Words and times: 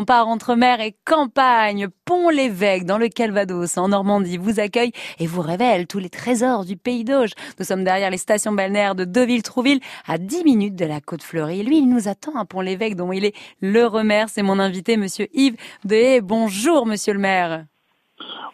On 0.00 0.04
part 0.04 0.28
entre 0.28 0.54
mer 0.54 0.80
et 0.80 0.94
campagne. 1.04 1.88
Pont-l'Évêque, 2.04 2.84
dans 2.84 2.98
le 2.98 3.08
Calvados, 3.08 3.76
en 3.78 3.88
Normandie, 3.88 4.36
vous 4.36 4.60
accueille 4.60 4.92
et 5.18 5.26
vous 5.26 5.40
révèle 5.40 5.88
tous 5.88 5.98
les 5.98 6.08
trésors 6.08 6.64
du 6.64 6.76
pays 6.76 7.02
d'Auge. 7.02 7.32
Nous 7.58 7.64
sommes 7.64 7.82
derrière 7.82 8.08
les 8.08 8.16
stations 8.16 8.52
balnéaires 8.52 8.94
de 8.94 9.04
Deauville-Trouville, 9.04 9.80
à 10.06 10.16
10 10.16 10.44
minutes 10.44 10.76
de 10.76 10.84
la 10.84 11.00
côte 11.00 11.24
fleurie. 11.24 11.64
Lui, 11.64 11.78
il 11.78 11.88
nous 11.88 12.06
attend 12.06 12.36
à 12.36 12.44
Pont-l'Évêque, 12.44 12.94
dont 12.94 13.10
il 13.10 13.24
est 13.24 13.34
le 13.60 13.88
maire. 14.04 14.28
C'est 14.28 14.44
mon 14.44 14.60
invité, 14.60 14.96
monsieur 14.96 15.26
Yves 15.32 15.56
Dehé. 15.84 16.20
Bonjour, 16.20 16.86
monsieur 16.86 17.14
le 17.14 17.18
maire. 17.18 17.64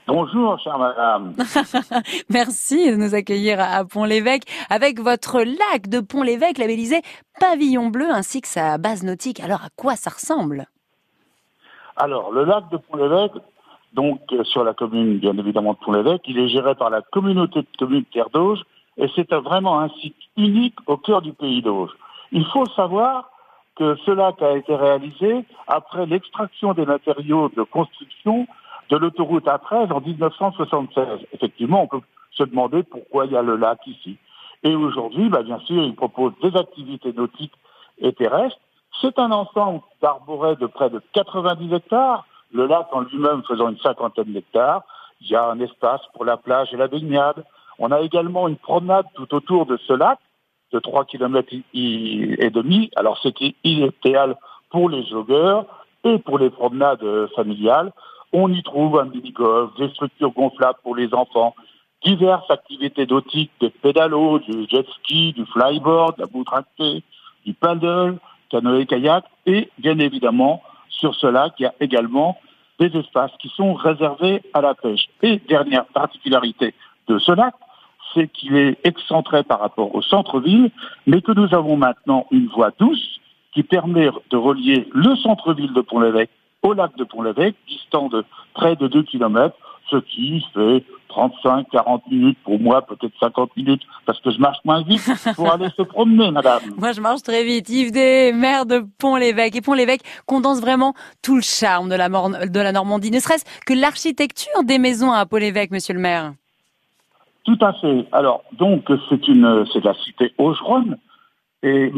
Bonjour, 0.07 0.59
chère 0.61 0.79
madame. 0.79 1.35
Merci 2.31 2.91
de 2.91 2.97
nous 2.97 3.15
accueillir 3.15 3.61
à 3.61 3.85
Pont-l'Évêque 3.85 4.45
avec 4.71 4.99
votre 4.99 5.43
lac 5.43 5.91
de 5.91 6.01
Pont-l'Évêque 6.01 6.57
labellisé 6.57 7.03
Pavillon 7.39 7.89
Bleu 7.89 8.11
ainsi 8.11 8.41
que 8.41 8.49
sa 8.49 8.79
base 8.79 9.03
nautique. 9.03 9.41
Alors, 9.41 9.61
à 9.61 9.69
quoi 9.77 9.95
ça 9.95 10.09
ressemble? 10.09 10.69
Alors, 11.97 12.33
le 12.33 12.45
lac 12.45 12.69
de 12.71 12.77
Pont-l'Évêque, 12.77 13.33
donc 13.93 14.21
euh, 14.33 14.43
sur 14.45 14.65
la 14.65 14.75
commune, 14.75 15.19
bien 15.19 15.37
évidemment, 15.39 15.75
de 15.75 15.79
Pont-l'Évêque, 15.79 16.23
il 16.27 16.39
est 16.39 16.49
géré 16.49 16.75
par 16.75 16.91
la 16.91 17.03
communauté 17.03 17.61
de 17.61 17.69
communes 17.79 18.05
Terre 18.05 18.31
d'Auge 18.31 18.61
et 18.97 19.09
c'est 19.15 19.33
vraiment 19.33 19.81
un 19.81 19.89
site 20.01 20.17
unique 20.37 20.77
au 20.87 20.97
cœur 20.97 21.23
du 21.23 21.33
pays 21.33 21.63
d'Auge. 21.63 21.91
Il 22.33 22.45
faut 22.47 22.67
savoir 22.67 23.31
que 23.77 23.97
ce 24.05 24.11
lac 24.11 24.41
a 24.43 24.57
été 24.57 24.75
réalisé 24.75 25.45
après 25.67 26.07
l'extraction 26.07 26.75
des 26.75 26.87
matériaux 26.87 27.51
de 27.57 27.63
construction 27.63 28.47
de 28.91 28.97
l'autoroute 28.97 29.47
A13 29.47 29.93
en 29.93 30.01
1976. 30.01 31.07
Effectivement, 31.33 31.83
on 31.83 31.87
peut 31.89 32.05
se 32.33 32.45
demander 32.45 32.83
pourquoi 32.83 33.27
il 33.27 33.33
y 33.33 33.37
a 33.37 33.43
le 33.43 33.57
lac 33.57 33.79
ici. 33.87 34.17
Et 34.63 34.75
aujourd'hui, 34.75 35.29
bah, 35.29 35.43
bien 35.43 35.59
sûr, 35.61 35.83
il 35.83 35.95
propose 35.95 36.33
des 36.43 36.57
activités 36.57 37.13
nautiques 37.13 37.55
et 37.99 38.13
terrestres. 38.13 38.59
C'est 39.01 39.19
un 39.19 39.33
ensemble 39.33 39.81
d'arborets 40.01 40.57
de 40.57 40.67
près 40.67 40.91
de 40.91 41.01
90 41.13 41.73
hectares, 41.75 42.27
le 42.53 42.67
lac 42.67 42.87
en 42.93 43.01
lui-même 43.01 43.43
faisant 43.43 43.69
une 43.69 43.79
cinquantaine 43.79 44.33
d'hectares. 44.33 44.83
Il 45.21 45.29
y 45.29 45.37
a 45.37 45.45
un 45.47 45.59
espace 45.61 46.01
pour 46.15 46.25
la 46.25 46.37
plage 46.37 46.73
et 46.73 46.77
la 46.77 46.89
baignade. 46.89 47.45
On 47.79 47.91
a 47.91 48.01
également 48.01 48.47
une 48.49 48.57
promenade 48.57 49.07
tout 49.15 49.35
autour 49.35 49.67
de 49.67 49.77
ce 49.89 49.93
lac 49.93 50.19
de 50.73 50.79
3 50.79 51.05
km 51.05 51.55
et 51.73 52.51
demi. 52.51 52.91
Alors 52.97 53.19
c'était 53.23 53.55
idéal 53.65 54.37
pour 54.71 54.89
les 54.89 55.05
joggeurs 55.07 55.67
et 56.05 56.19
pour 56.19 56.39
les 56.39 56.51
promenades 56.51 57.05
familiales. 57.35 57.93
On 58.33 58.53
y 58.53 58.63
trouve 58.63 58.99
un 58.99 59.05
mini-golf, 59.05 59.75
des 59.77 59.89
structures 59.91 60.33
gonflables 60.33 60.79
pour 60.83 60.97
les 60.97 61.13
enfants, 61.15 61.55
diverses 62.05 62.51
activités 62.51 63.07
nautiques, 63.07 63.53
des 63.61 63.71
pédalos, 63.71 64.41
du 64.41 64.67
jet 64.69 64.87
ski, 64.99 65.33
du 65.33 65.47
flyboard, 65.47 66.17
la 66.19 66.27
boue 66.27 66.45
tractée, 66.45 67.03
du 67.47 67.55
paddle, 67.55 68.19
canoë-kayak, 68.51 69.25
et 69.47 69.71
bien 69.79 69.99
évidemment, 69.99 70.63
sur 70.89 71.15
ce 71.15 71.27
lac, 71.27 71.55
il 71.59 71.65
y 71.65 71.67
a 71.67 71.75
également 71.81 72.39
des 72.79 72.97
espaces 72.97 73.33
qui 73.39 73.49
sont 73.57 73.75
réservés 73.75 74.43
à 74.53 74.61
la 74.61 74.75
pêche. 74.75 75.07
Et 75.23 75.41
dernière 75.49 75.87
particularité 75.87 76.75
de 77.09 77.19
ce 77.19 77.33
lac, 77.33 77.55
c'est 78.13 78.29
qu'il 78.29 78.57
est 78.57 78.79
excentré 78.85 79.43
par 79.43 79.61
rapport 79.61 79.95
au 79.95 80.03
centre-ville, 80.03 80.71
mais 81.07 81.21
que 81.21 81.33
nous 81.33 81.55
avons 81.55 81.77
maintenant 81.77 82.27
une 82.31 82.47
voie 82.47 82.71
douce 82.79 83.21
qui 83.53 83.63
permet 83.63 84.09
de 84.31 84.37
relier 84.37 84.89
le 84.93 85.15
centre-ville 85.17 85.73
de 85.73 85.81
Pont-l'Évêque 85.81 86.31
au 86.63 86.73
lac 86.73 86.97
de 86.97 87.05
Pont-l'Évêque, 87.05 87.57
distant 87.69 88.09
de 88.09 88.25
près 88.55 88.75
de 88.77 88.89
2 88.89 89.03
km, 89.03 89.57
ce 89.91 89.97
qui 89.97 90.45
fait 90.55 90.85
35, 91.15 91.69
40 91.71 92.11
minutes 92.11 92.39
pour 92.43 92.59
moi, 92.59 92.83
peut-être 92.83 93.13
50 93.21 93.57
minutes, 93.57 93.83
parce 94.05 94.21
que 94.21 94.31
je 94.33 94.39
marche 94.39 94.59
moins 94.65 94.83
vite 94.83 95.09
pour 95.37 95.51
aller 95.53 95.69
se 95.77 95.83
promener, 95.83 96.33
madame. 96.33 96.61
Moi, 96.77 96.91
je 96.91 97.01
marche 97.01 97.23
très 97.23 97.45
vite. 97.45 97.69
Yves 97.69 97.93
Des, 97.93 98.33
maire 98.33 98.67
de 98.67 98.85
Pont-l'Évêque. 98.99 99.55
Et 99.55 99.61
Pont-l'Évêque 99.61 100.03
condense 100.27 100.61
vraiment 100.61 100.93
tout 101.23 101.37
le 101.37 101.43
charme 101.43 101.89
de 101.89 101.95
la, 101.95 102.09
de 102.09 102.61
la 102.61 102.73
Normandie, 102.73 103.13
ne 103.13 103.21
serait-ce 103.21 103.45
que 103.65 103.75
l'architecture 103.75 104.65
des 104.65 104.79
maisons 104.79 105.13
à 105.13 105.25
Pont-l'Évêque, 105.25 105.71
monsieur 105.71 105.95
le 105.95 106.01
maire. 106.01 106.33
Tout 107.45 107.59
à 107.61 107.73
fait. 107.75 108.07
Alors, 108.11 108.43
donc, 108.59 108.91
c'est 109.09 109.29
une, 109.29 109.65
c'est 109.73 109.85
la 109.85 109.95
cité 109.95 110.35
Augeronne, 110.39 110.97
et 111.63 111.93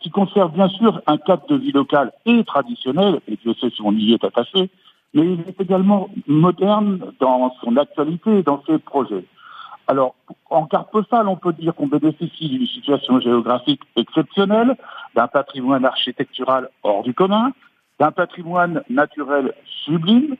qui 0.00 0.10
conserve 0.10 0.52
bien 0.52 0.68
sûr 0.68 1.00
un 1.06 1.18
cadre 1.18 1.46
de 1.48 1.56
vie 1.56 1.72
local 1.72 2.10
et 2.24 2.42
traditionnel, 2.44 3.20
et 3.28 3.38
je 3.44 3.52
sais 3.52 3.70
si 3.70 3.82
on 3.82 3.92
y 3.92 4.14
est 4.14 4.24
attaché, 4.24 4.70
mais 5.14 5.22
il 5.34 5.40
est 5.40 5.60
également 5.60 6.08
moderne 6.26 7.12
dans 7.20 7.54
son 7.62 7.76
actualité 7.76 8.38
et 8.38 8.42
dans 8.42 8.62
ses 8.66 8.78
projets. 8.78 9.24
Alors, 9.88 10.14
en 10.48 10.66
carte 10.66 10.90
postale, 10.90 11.28
on 11.28 11.36
peut 11.36 11.52
dire 11.52 11.74
qu'on 11.74 11.88
bénéficie 11.88 12.48
d'une 12.48 12.66
situation 12.66 13.20
géographique 13.20 13.82
exceptionnelle, 13.96 14.76
d'un 15.14 15.26
patrimoine 15.26 15.84
architectural 15.84 16.70
hors 16.82 17.02
du 17.02 17.14
commun, 17.14 17.52
d'un 17.98 18.12
patrimoine 18.12 18.82
naturel 18.88 19.52
sublime, 19.84 20.36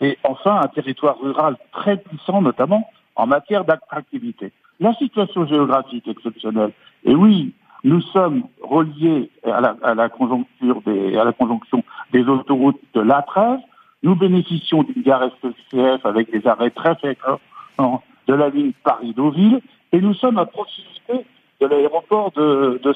et 0.00 0.18
enfin 0.24 0.60
un 0.62 0.68
territoire 0.68 1.18
rural 1.20 1.56
très 1.72 1.96
puissant, 1.96 2.40
notamment 2.40 2.88
en 3.16 3.26
matière 3.26 3.64
d'attractivité. 3.64 4.52
La 4.80 4.94
situation 4.94 5.46
géographique 5.46 6.08
exceptionnelle, 6.08 6.72
et 7.04 7.14
oui, 7.14 7.52
nous 7.84 8.00
sommes 8.00 8.44
reliés 8.62 9.30
à 9.44 9.94
la, 9.94 10.08
conjoncture 10.08 10.80
des, 10.86 11.16
à 11.16 11.24
la 11.24 11.32
conjonction 11.32 11.84
des 12.12 12.24
autoroutes 12.24 12.80
de 12.94 13.02
l'A13. 13.02 13.60
Nous 14.04 14.14
bénéficions 14.14 14.82
d'une 14.82 15.02
gare 15.02 15.30
SNCF 15.40 16.04
avec 16.04 16.30
des 16.30 16.46
arrêts 16.46 16.70
très 16.70 16.94
fréquents 16.96 17.40
de 17.78 18.34
la 18.34 18.50
ligne 18.50 18.72
Paris-Deauville 18.84 19.60
et 19.92 20.00
nous 20.00 20.12
sommes 20.12 20.36
à 20.36 20.44
proximité 20.44 21.24
de 21.60 21.66
l'aéroport 21.66 22.30
de, 22.32 22.78
de 22.82 22.94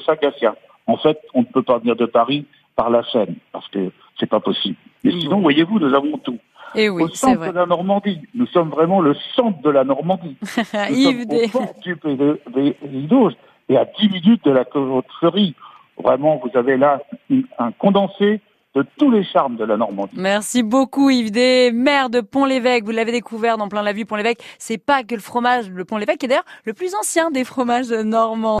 En 0.85 0.97
fait, 0.97 1.19
on 1.33 1.39
ne 1.39 1.45
peut 1.45 1.63
pas 1.63 1.79
venir 1.79 1.95
de 1.95 2.05
Paris 2.05 2.45
par 2.75 2.91
la 2.91 3.03
Seine 3.11 3.35
parce 3.51 3.67
que 3.69 3.91
c'est 4.19 4.29
pas 4.29 4.39
possible. 4.39 4.75
Mais 5.03 5.11
sinon, 5.19 5.41
voyez-vous, 5.41 5.79
nous 5.79 5.95
avons 5.95 6.19
tout. 6.19 6.37
Et 6.75 6.83
eh 6.83 6.89
oui, 6.89 7.01
au 7.01 7.07
centre 7.07 7.47
de 7.47 7.57
la 7.57 7.65
Normandie. 7.65 8.21
Nous 8.35 8.45
sommes 8.45 8.69
vraiment 8.69 9.01
le 9.01 9.15
centre 9.35 9.59
de 9.63 9.69
la 9.71 9.83
Normandie. 9.83 10.37
Nous 10.41 10.63
sommes 10.63 11.21
au 11.27 11.49
port 11.51 11.73
du 11.81 11.95
pays 11.95 12.37
et 13.69 13.77
à 13.77 13.85
10 13.85 14.09
minutes 14.09 14.45
de 14.45 14.51
la 14.51 14.65
fleurie. 15.19 15.55
Vraiment, 15.97 16.39
vous 16.43 16.55
avez 16.55 16.77
là 16.77 17.01
un 17.57 17.71
condensé 17.71 18.41
de 18.75 18.85
tous 18.97 19.09
les 19.09 19.23
charmes 19.23 19.55
de 19.55 19.65
la 19.65 19.77
Normandie. 19.77 20.13
Merci 20.15 20.61
beaucoup 20.61 21.09
Yves 21.09 21.31
Des, 21.31 21.71
maire 21.73 22.09
de 22.09 22.21
Pont-l'Évêque. 22.21 22.83
Vous 22.85 22.91
l'avez 22.91 23.11
découvert 23.11 23.57
dans 23.57 23.67
plein 23.67 23.81
la 23.81 23.93
vue 23.93 24.05
Pont-l'Évêque. 24.05 24.43
C'est 24.59 24.77
pas 24.77 25.03
que 25.03 25.15
le 25.15 25.21
fromage, 25.21 25.69
le 25.69 25.85
Pont-l'Évêque 25.85 26.23
est 26.23 26.27
d'ailleurs 26.27 26.45
le 26.65 26.73
plus 26.73 26.93
ancien 26.95 27.31
des 27.31 27.43
fromages 27.43 27.91
normands. 27.91 28.57